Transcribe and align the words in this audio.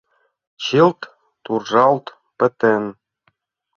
Чылт 0.63 1.01
туржалт 1.43 2.05
пытен! 2.37 2.83